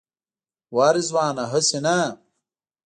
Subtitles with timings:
[0.75, 1.95] وا رضوانه هسې نه.